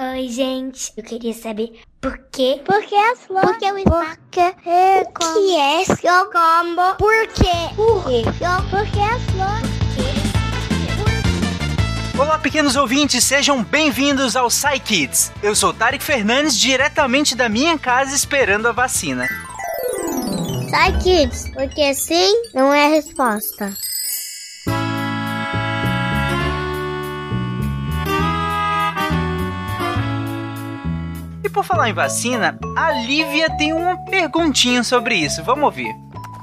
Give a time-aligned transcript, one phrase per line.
[0.00, 0.92] Oi, gente.
[0.96, 2.62] Eu queria saber por quê?
[2.64, 3.50] Por que as flores?
[3.50, 6.94] Por que o Porque é o que é seu combo?
[6.96, 7.74] Por quê?
[7.74, 8.22] Por quê?
[8.70, 9.68] Por que as flores?
[12.16, 15.32] Olá, pequenos ouvintes, sejam bem-vindos ao Psy Kids.
[15.42, 19.26] Eu sou Tarek Fernandes, diretamente da minha casa esperando a vacina.
[20.70, 23.87] Sai, kids, porque sim não é a resposta.
[31.48, 35.42] E por falar em vacina, a Lívia tem uma perguntinha sobre isso.
[35.42, 35.96] Vamos ouvir.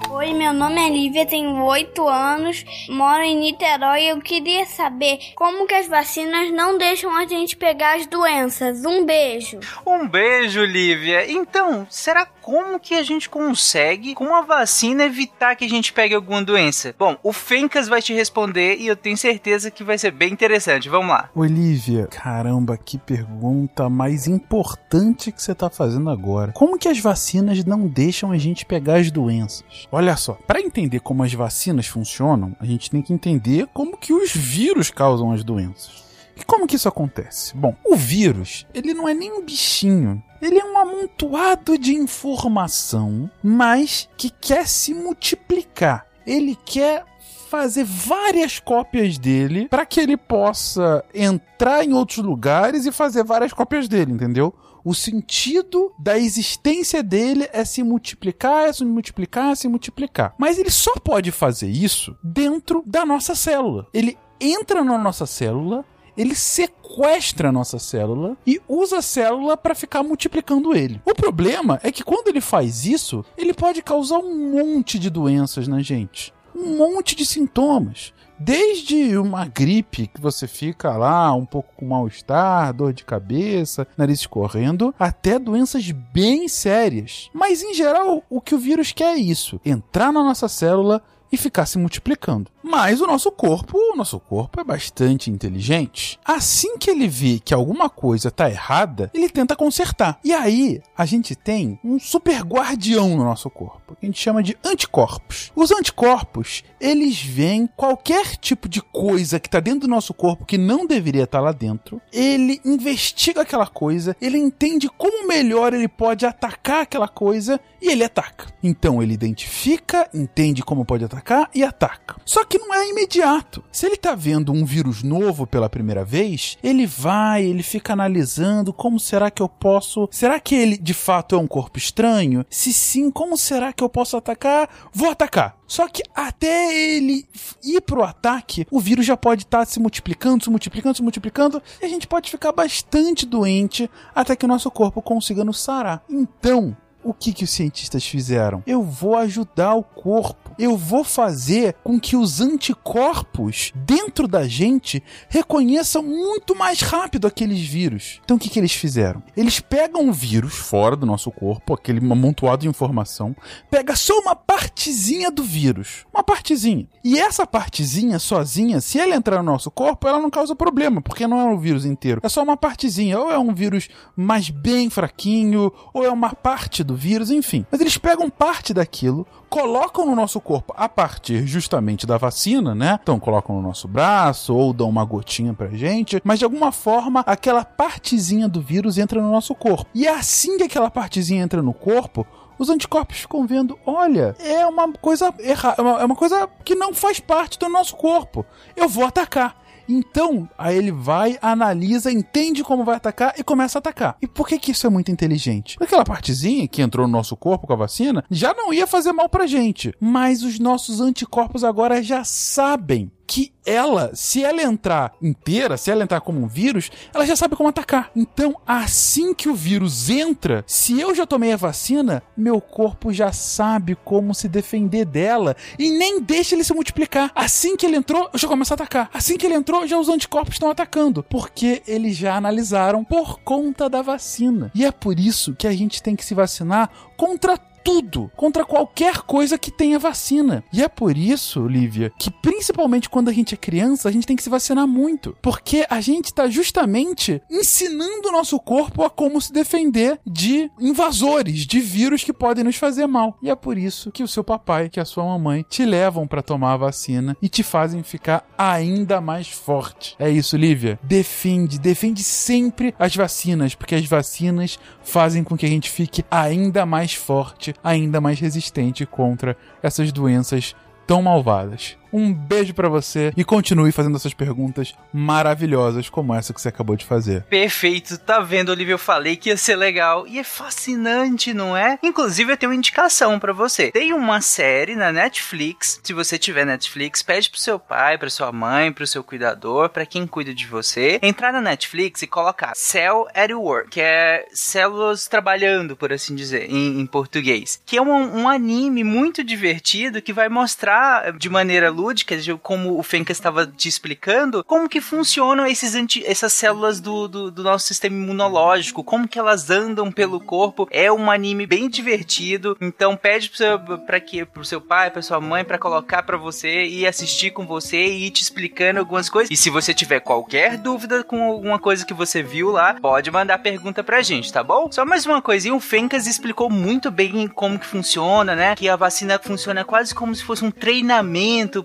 [0.09, 5.20] Oi, meu nome é Lívia, tenho 8 anos, moro em Niterói e eu queria saber
[5.36, 8.84] como que as vacinas não deixam a gente pegar as doenças.
[8.84, 9.60] Um beijo.
[9.86, 11.30] Um beijo, Lívia.
[11.30, 16.13] Então, será como que a gente consegue, com a vacina, evitar que a gente pegue
[16.13, 16.94] alguma doença?
[16.95, 20.88] Bom, o Fencas vai te responder e eu tenho certeza que vai ser bem interessante.
[20.88, 21.31] Vamos lá.
[21.34, 26.52] Olivia, caramba, que pergunta mais importante que você tá fazendo agora.
[26.52, 29.88] Como que as vacinas não deixam a gente pegar as doenças?
[29.91, 34.13] Olha só, para entender como as vacinas funcionam, a gente tem que entender como que
[34.13, 36.04] os vírus causam as doenças.
[36.36, 37.55] E como que isso acontece?
[37.55, 40.22] Bom, o vírus, ele não é nem um bichinho.
[40.41, 46.06] Ele é um amontoado de informação, mas que quer se multiplicar.
[46.26, 47.06] Ele quer
[47.50, 53.54] fazer várias cópias dele para que ele possa entrar em outros lugares e fazer várias
[53.54, 54.54] cópias dele, entendeu?
[54.84, 60.36] O sentido da existência dele é se multiplicar, é se multiplicar, é se multiplicar.
[60.38, 63.88] Mas ele só pode fazer isso dentro da nossa célula.
[63.91, 65.84] Ele entra na nossa célula,
[66.18, 71.02] ele sequestra a nossa célula e usa a célula para ficar multiplicando ele.
[71.06, 75.68] O problema é que quando ele faz isso, ele pode causar um monte de doenças
[75.68, 76.34] na gente.
[76.56, 78.13] Um monte de sintomas.
[78.38, 84.19] Desde uma gripe que você fica lá um pouco com mal-estar, dor de cabeça, nariz
[84.19, 87.29] escorrendo, até doenças bem sérias.
[87.34, 91.38] Mas em geral, o que o vírus quer é isso: entrar na nossa célula e
[91.38, 92.51] ficar se multiplicando.
[92.63, 96.19] Mas o nosso corpo, o nosso corpo é bastante inteligente.
[96.25, 100.19] Assim que ele vê que alguma coisa está errada, ele tenta consertar.
[100.23, 104.41] E aí, a gente tem um super guardião no nosso corpo, que a gente chama
[104.41, 105.51] de anticorpos.
[105.55, 110.57] Os anticorpos, eles veem qualquer tipo de coisa que está dentro do nosso corpo que
[110.57, 112.01] não deveria estar tá lá dentro.
[112.11, 118.03] Ele investiga aquela coisa, ele entende como melhor ele pode atacar aquela coisa e ele
[118.03, 118.47] ataca.
[118.63, 121.14] Então ele identifica, entende como pode atacar
[121.53, 122.15] e ataca.
[122.25, 123.63] Só que não é imediato.
[123.71, 128.73] Se ele tá vendo um vírus novo pela primeira vez, ele vai, ele fica analisando
[128.73, 130.07] como será que eu posso.
[130.11, 132.45] Será que ele de fato é um corpo estranho?
[132.49, 134.69] Se sim, como será que eu posso atacar?
[134.93, 135.57] Vou atacar.
[135.67, 137.25] Só que até ele
[137.63, 141.61] ir pro ataque, o vírus já pode estar tá se multiplicando, se multiplicando, se multiplicando,
[141.81, 146.03] e a gente pode ficar bastante doente até que o nosso corpo consiga nos sarar.
[146.09, 148.63] Então, o que, que os cientistas fizeram?
[148.65, 150.44] Eu vou ajudar o corpo.
[150.57, 157.59] Eu vou fazer com que os anticorpos dentro da gente reconheçam muito mais rápido aqueles
[157.59, 158.21] vírus.
[158.23, 159.21] Então o que, que eles fizeram?
[159.35, 163.35] Eles pegam o vírus fora do nosso corpo, aquele amontoado de informação,
[163.69, 166.05] pega só uma partezinha do vírus.
[166.13, 166.88] Uma partezinha.
[167.03, 171.27] E essa partezinha sozinha, se ela entrar no nosso corpo, ela não causa problema, porque
[171.27, 172.21] não é o vírus inteiro.
[172.23, 173.19] É só uma partezinha.
[173.19, 177.65] Ou é um vírus mais bem fraquinho, ou é uma parte do vírus, enfim.
[177.71, 183.00] Mas eles pegam parte daquilo, colocam no nosso corpo a partir justamente da vacina, né?
[183.01, 187.22] Então colocam no nosso braço ou dão uma gotinha pra gente, mas de alguma forma
[187.25, 189.89] aquela partezinha do vírus entra no nosso corpo.
[189.94, 192.25] E é assim que aquela partezinha entra no corpo,
[192.59, 197.19] os anticorpos ficam vendo, olha, é uma coisa errada, é uma coisa que não faz
[197.19, 198.45] parte do nosso corpo.
[198.75, 199.64] Eu vou atacar.
[199.88, 204.18] Então, aí ele vai, analisa, entende como vai atacar e começa a atacar.
[204.22, 205.75] E por que que isso é muito inteligente?
[205.75, 209.12] Porque aquela partezinha que entrou no nosso corpo com a vacina já não ia fazer
[209.12, 209.94] mal pra gente.
[210.00, 216.03] Mas os nossos anticorpos agora já sabem que ela, se ela entrar inteira, se ela
[216.03, 218.12] entrar como um vírus, ela já sabe como atacar.
[218.16, 223.31] Então, assim que o vírus entra, se eu já tomei a vacina, meu corpo já
[223.31, 227.31] sabe como se defender dela e nem deixa ele se multiplicar.
[227.33, 229.10] Assim que ele entrou, eu já começo a atacar.
[229.13, 233.89] Assim que ele entrou, já os anticorpos estão atacando, porque eles já analisaram por conta
[233.89, 234.71] da vacina.
[234.75, 239.21] E é por isso que a gente tem que se vacinar contra tudo, contra qualquer
[239.21, 240.63] coisa que tenha vacina.
[240.73, 244.35] E é por isso, Lívia, que principalmente quando a gente é criança, a gente tem
[244.35, 245.37] que se vacinar muito.
[245.39, 251.59] Porque a gente tá justamente ensinando o nosso corpo a como se defender de invasores,
[251.59, 253.37] de vírus que podem nos fazer mal.
[253.43, 256.41] E é por isso que o seu papai, que a sua mamãe, te levam para
[256.41, 260.15] tomar a vacina e te fazem ficar ainda mais forte.
[260.17, 260.99] É isso, Lívia.
[261.03, 266.83] Defende, defende sempre as vacinas, porque as vacinas fazem com que a gente fique ainda
[266.83, 270.75] mais forte ainda mais resistente contra essas doenças
[271.06, 271.98] tão malvadas.
[272.17, 276.95] Um beijo para você e continue fazendo essas perguntas maravilhosas como essa que você acabou
[276.95, 277.44] de fazer.
[277.44, 278.94] Perfeito, tá vendo, Olivia?
[278.94, 282.00] Eu falei que ia ser legal e é fascinante, não é?
[282.01, 283.91] Inclusive, eu tenho uma indicação para você.
[283.91, 286.00] Tem uma série na Netflix.
[286.01, 290.06] Se você tiver Netflix, pede pro seu pai, pra sua mãe, pro seu cuidador, para
[290.06, 295.27] quem cuida de você, entrar na Netflix e colocar Cell at Work, que é células
[295.27, 297.81] trabalhando, por assim dizer, em, em português.
[297.85, 303.00] Que é um, um anime muito divertido que vai mostrar de maneira lúdica lúdicas, como
[303.00, 307.63] o Fencas estava te explicando, como que funcionam esses anti, essas células do, do, do,
[307.63, 310.88] nosso sistema imunológico, como que elas andam pelo corpo.
[310.92, 315.22] É um anime bem divertido, então pede pro seu, pra que, pro seu pai, pra
[315.22, 319.30] sua mãe, para colocar para você e assistir com você e ir te explicando algumas
[319.30, 319.50] coisas.
[319.50, 323.57] E se você tiver qualquer dúvida com alguma coisa que você viu lá, pode mandar
[323.57, 324.92] pergunta pra gente, tá bom?
[324.92, 328.75] Só mais uma coisinha, o Fencas explicou muito bem como que funciona, né?
[328.75, 331.84] Que a vacina funciona quase como se fosse um treinamento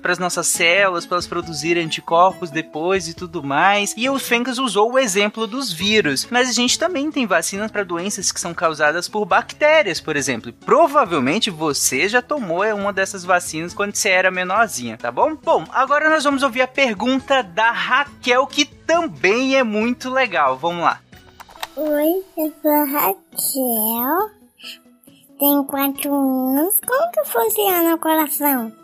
[0.00, 3.94] para as nossas células, para elas produzirem anticorpos depois e tudo mais.
[3.96, 7.84] E o Fencas usou o exemplo dos vírus, mas a gente também tem vacinas para
[7.84, 10.52] doenças que são causadas por bactérias, por exemplo.
[10.52, 15.34] provavelmente você já tomou uma dessas vacinas quando você era menorzinha, tá bom?
[15.36, 20.56] Bom, agora nós vamos ouvir a pergunta da Raquel, que também é muito legal.
[20.56, 21.00] Vamos lá.
[21.76, 24.30] Oi, eu sou a Raquel.
[25.38, 26.80] Tenho quatro anos.
[26.86, 28.83] Como que funciona o coração?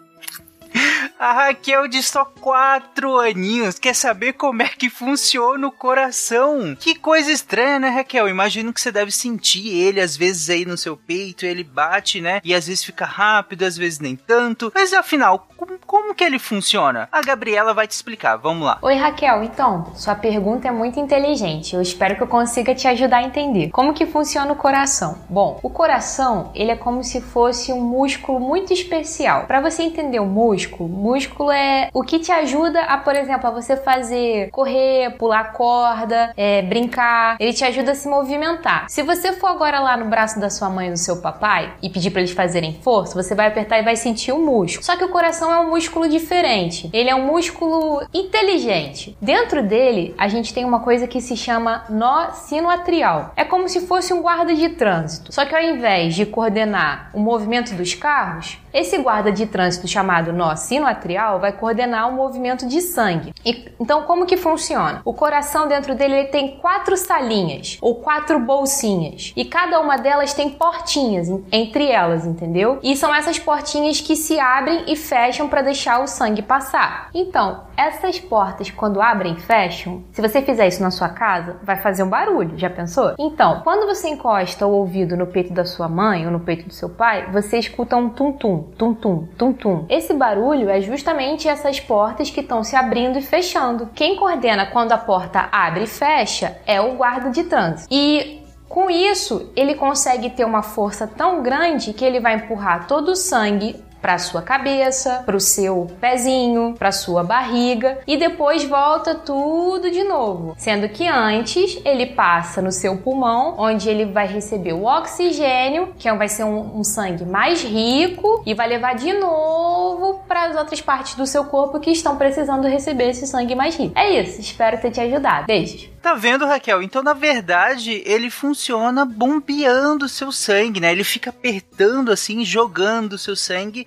[1.21, 6.75] A Raquel de só quatro aninhos quer saber como é que funciona o coração.
[6.81, 8.27] Que coisa estranha, né, Raquel?
[8.27, 12.41] Imagino que você deve sentir ele às vezes aí no seu peito, ele bate, né?
[12.43, 14.73] E às vezes fica rápido, às vezes nem tanto.
[14.75, 17.07] Mas afinal, como, como que ele funciona?
[17.13, 18.37] A Gabriela vai te explicar.
[18.37, 18.79] Vamos lá.
[18.81, 19.43] Oi, Raquel.
[19.43, 21.75] Então, sua pergunta é muito inteligente.
[21.75, 23.69] Eu espero que eu consiga te ajudar a entender.
[23.73, 25.19] Como que funciona o coração?
[25.29, 29.45] Bom, o coração, ele é como se fosse um músculo muito especial.
[29.45, 33.51] Para você entender o músculo, músculo é o que te ajuda a, por exemplo, a
[33.51, 37.37] você fazer correr, pular corda, é, brincar.
[37.41, 38.87] Ele te ajuda a se movimentar.
[38.89, 41.91] Se você for agora lá no braço da sua mãe ou do seu papai e
[41.91, 44.85] pedir para eles fazerem força, você vai apertar e vai sentir o músculo.
[44.85, 46.89] Só que o coração é um músculo diferente.
[46.93, 49.17] Ele é um músculo inteligente.
[49.21, 53.33] Dentro dele, a gente tem uma coisa que se chama nó sinoatrial.
[53.37, 55.33] É como se fosse um guarda de trânsito.
[55.33, 60.33] Só que ao invés de coordenar o movimento dos carros, esse guarda de trânsito chamado
[60.33, 61.00] nó sinoatrial
[61.39, 63.33] vai coordenar o movimento de sangue.
[63.45, 65.01] E, então, como que funciona?
[65.05, 70.51] O coração dentro dele tem quatro salinhas ou quatro bolsinhas e cada uma delas tem
[70.51, 72.79] portinhas entre elas, entendeu?
[72.83, 77.11] E são essas portinhas que se abrem e fecham para deixar o sangue passar.
[77.15, 81.77] Então, essas portas quando abrem e fecham, se você fizer isso na sua casa, vai
[81.77, 82.59] fazer um barulho.
[82.59, 83.15] Já pensou?
[83.19, 86.75] Então, quando você encosta o ouvido no peito da sua mãe ou no peito do
[86.75, 89.87] seu pai, você escuta um tum-tum, tum-tum, tum-tum.
[89.89, 93.89] Esse barulho é justamente essas portas que estão se abrindo e fechando.
[93.95, 97.89] Quem coordena quando a porta abre e fecha é o guarda de trânsito.
[97.91, 103.11] E com isso, ele consegue ter uma força tão grande que ele vai empurrar todo
[103.11, 109.15] o sangue para sua cabeça, para o seu pezinho, para sua barriga e depois volta
[109.15, 110.55] tudo de novo.
[110.59, 116.11] Sendo que antes ele passa no seu pulmão, onde ele vai receber o oxigênio, que
[116.13, 120.81] vai ser um, um sangue mais rico e vai levar de novo para as outras
[120.81, 123.97] partes do seu corpo que estão precisando receber esse sangue mais rico.
[123.97, 125.47] É isso, espero ter te ajudado.
[125.47, 125.89] Beijos.
[126.03, 126.83] Tá vendo, Raquel?
[126.83, 130.93] Então, na verdade, ele funciona bombeando seu sangue, né?
[130.93, 133.87] Ele fica apertando assim, jogando seu sangue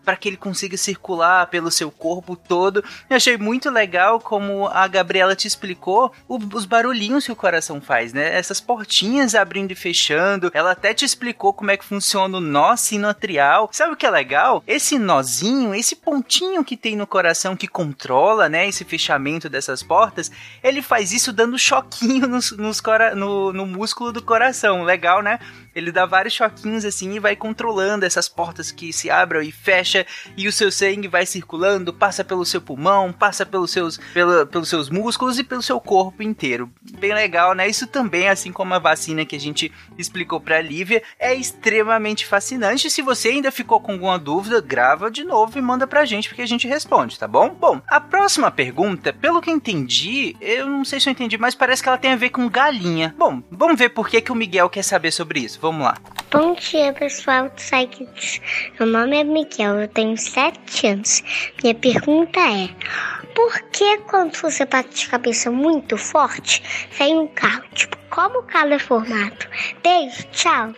[0.03, 2.83] para que ele consiga circular pelo seu corpo todo.
[3.09, 7.79] Eu achei muito legal como a Gabriela te explicou o, os barulhinhos que o coração
[7.79, 8.35] faz, né?
[8.35, 10.51] Essas portinhas abrindo e fechando.
[10.53, 13.69] Ela até te explicou como é que funciona o nó sinoatrial.
[13.71, 14.63] Sabe o que é legal?
[14.65, 20.31] Esse nozinho, esse pontinho que tem no coração que controla, né, esse fechamento dessas portas,
[20.63, 24.83] ele faz isso dando choquinho nos, nos cora no, no músculo do coração.
[24.83, 25.39] Legal, né?
[25.73, 29.90] Ele dá vários choquinhos assim e vai controlando essas portas que se abrem e fecham
[29.91, 30.05] fecha
[30.37, 33.99] e o seu sangue vai circulando, passa pelo seu pulmão, passa pelos seus,
[34.49, 36.71] pelos seus músculos e pelo seu corpo inteiro.
[36.99, 37.67] Bem legal, né?
[37.67, 42.89] Isso também, assim como a vacina que a gente explicou pra Lívia, é extremamente fascinante.
[42.89, 46.41] Se você ainda ficou com alguma dúvida, grava de novo e manda pra gente porque
[46.41, 47.49] a gente responde, tá bom?
[47.49, 51.83] Bom, a próxima pergunta, pelo que entendi, eu não sei se eu entendi, mas parece
[51.83, 53.13] que ela tem a ver com galinha.
[53.17, 55.59] Bom, vamos ver por que, que o Miguel quer saber sobre isso.
[55.61, 55.97] Vamos lá.
[56.31, 58.39] Bom dia, pessoal do Psychics.
[58.79, 61.23] Meu nome é Miguel, eu tenho 7 anos.
[61.61, 62.69] Minha pergunta é:
[63.35, 66.61] por que quando você bate a cabeça muito forte,
[66.91, 67.63] sai um carro?
[67.73, 69.47] Tipo, como o carro é formado?
[69.83, 70.73] Beijo, tchau.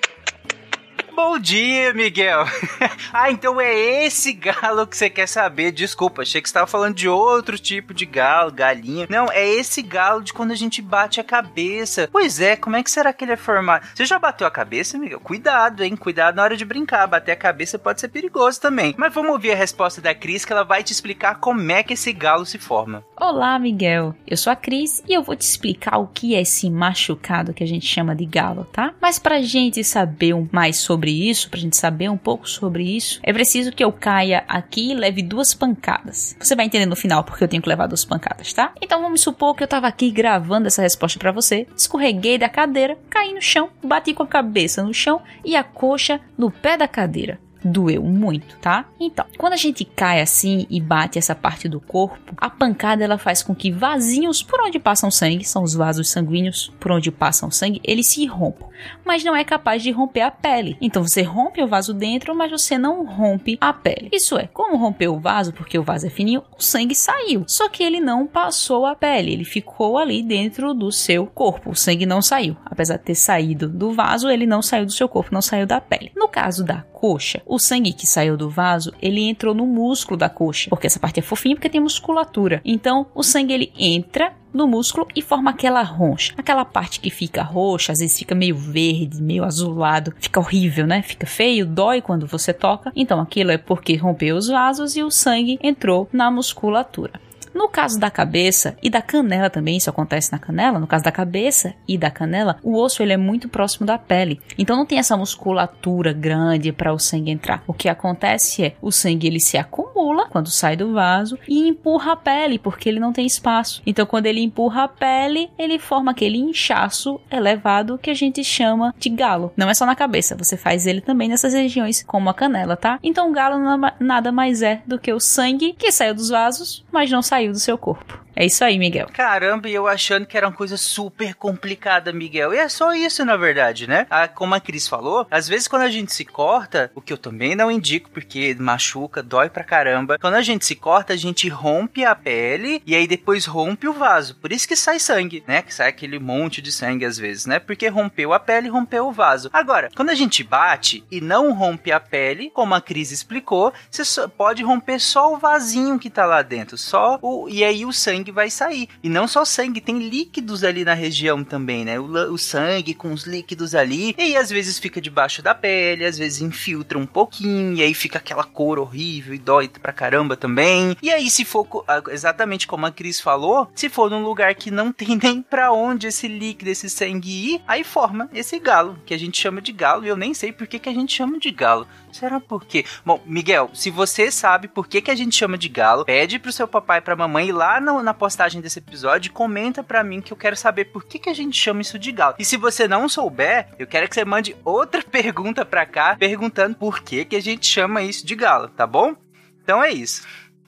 [1.16, 2.44] Bom dia, Miguel.
[3.14, 5.72] ah, então é esse galo que você quer saber.
[5.72, 9.06] Desculpa, achei que você estava falando de outro tipo de galo, galinha.
[9.08, 12.10] Não, é esse galo de quando a gente bate a cabeça.
[12.12, 13.86] Pois é, como é que será que ele é formado?
[13.94, 15.20] Você já bateu a cabeça, Miguel?
[15.20, 15.96] Cuidado, hein?
[15.96, 17.06] Cuidado na hora de brincar.
[17.06, 18.96] Bater a cabeça pode ser perigoso também.
[18.98, 21.94] Mas vamos ouvir a resposta da Cris, que ela vai te explicar como é que
[21.94, 23.04] esse galo se forma.
[23.16, 24.16] Olá, Miguel.
[24.26, 27.64] Eu sou a Cris e eu vou te explicar o que é esse machucado que
[27.64, 28.94] a gente chama de galo, tá?
[29.00, 33.34] Mas pra gente saber mais sobre isso, pra gente saber um pouco sobre isso, é
[33.34, 36.36] preciso que eu caia aqui e leve duas pancadas.
[36.40, 38.74] Você vai entender no final porque eu tenho que levar duas pancadas, tá?
[38.82, 42.98] Então vamos supor que eu tava aqui gravando essa resposta para você, escorreguei da cadeira,
[43.10, 46.88] caí no chão, bati com a cabeça no chão e a coxa no pé da
[46.88, 48.86] cadeira doeu muito, tá?
[49.00, 53.18] Então, quando a gente cai assim e bate essa parte do corpo, a pancada ela
[53.18, 57.52] faz com que vasinhos por onde passam sangue, são os vasos sanguíneos por onde passam
[57.52, 58.70] sangue, eles se rompam,
[59.06, 60.78] mas não é capaz de romper a pele.
[60.82, 64.10] Então você rompe o vaso dentro, mas você não rompe a pele.
[64.12, 67.44] Isso é, como rompeu o vaso, porque o vaso é fininho, o sangue saiu.
[67.48, 71.72] Só que ele não passou a pele, ele ficou ali dentro do seu corpo.
[71.72, 72.56] O sangue não saiu.
[72.66, 75.80] Apesar de ter saído do vaso, ele não saiu do seu corpo, não saiu da
[75.80, 76.12] pele.
[76.16, 80.30] No caso da coxa, o sangue que saiu do vaso, ele entrou no músculo da
[80.30, 82.62] coxa, porque essa parte é fofinha porque tem musculatura.
[82.64, 86.34] Então, o sangue ele entra no músculo e forma aquela roncha.
[86.38, 91.02] Aquela parte que fica roxa, às vezes fica meio verde, meio azulado, fica horrível, né?
[91.02, 92.90] Fica feio, dói quando você toca.
[92.96, 97.20] Então aquilo é porque rompeu os vasos e o sangue entrou na musculatura.
[97.54, 101.12] No caso da cabeça e da canela também, isso acontece na canela, no caso da
[101.12, 104.42] cabeça e da canela, o osso ele é muito próximo da pele.
[104.58, 107.64] Então não tem essa musculatura grande para o sangue entrar.
[107.68, 109.83] O que acontece é o sangue ele se acumula
[110.30, 113.82] quando sai do vaso e empurra a pele porque ele não tem espaço.
[113.86, 118.94] Então quando ele empurra a pele, ele forma aquele inchaço elevado que a gente chama
[118.98, 119.52] de galo.
[119.56, 123.00] Não é só na cabeça, você faz ele também nessas regiões como a canela, tá?
[123.04, 123.58] Então o galo
[124.00, 127.60] nada mais é do que o sangue que saiu dos vasos, mas não saiu do
[127.60, 128.23] seu corpo.
[128.36, 129.08] É isso aí, Miguel.
[129.14, 132.54] Caramba, e eu achando que era uma coisa super complicada, Miguel.
[132.54, 134.08] E é só isso, na verdade, né?
[134.10, 137.18] Ah, como a Cris falou, às vezes quando a gente se corta, o que eu
[137.18, 140.18] também não indico, porque machuca, dói pra caramba.
[140.20, 143.94] Quando a gente se corta, a gente rompe a pele e aí depois rompe o
[143.94, 144.36] vaso.
[144.36, 145.62] Por isso que sai sangue, né?
[145.62, 147.60] Que sai aquele monte de sangue às vezes, né?
[147.60, 149.50] Porque rompeu a pele, rompeu o vaso.
[149.54, 154.04] Agora, quando a gente bate e não rompe a pele, como a Cris explicou, você
[154.28, 158.23] pode romper só o vasinho que tá lá dentro, só o e aí o sangue
[158.32, 158.90] vai sair.
[159.04, 162.00] E não só sangue, tem líquidos ali na região também, né?
[162.00, 164.16] O, o sangue com os líquidos ali.
[164.18, 167.94] E aí, às vezes fica debaixo da pele, às vezes infiltra um pouquinho, e aí
[167.94, 170.96] fica aquela cor horrível e dói pra caramba também.
[171.02, 171.68] E aí, se for
[172.10, 176.08] exatamente como a Cris falou, se for num lugar que não tem nem pra onde
[176.08, 180.06] esse líquido, esse sangue ir, aí forma esse galo, que a gente chama de galo,
[180.06, 181.88] e eu nem sei por que, que a gente chama de galo.
[182.14, 182.86] Será por quê?
[183.06, 186.52] Bom, Miguel, se você sabe por que, que a gente chama de galo, pede pro
[186.52, 190.32] seu papai e pra mamãe lá no, na postagem desse episódio comenta pra mim que
[190.32, 192.36] eu quero saber por que, que a gente chama isso de galo.
[192.38, 196.76] E se você não souber, eu quero que você mande outra pergunta pra cá, perguntando
[196.76, 199.16] por que, que a gente chama isso de galo, tá bom?
[199.64, 200.24] Então é isso.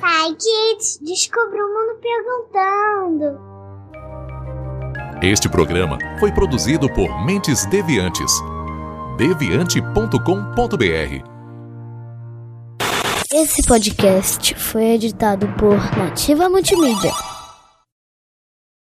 [0.00, 3.38] Pai Kids, descubra o mundo perguntando.
[5.22, 8.32] Este programa foi produzido por Mentes Deviantes.
[9.16, 11.24] deviante.com.br
[13.32, 17.12] Esse podcast foi editado por Nativa Multimídia.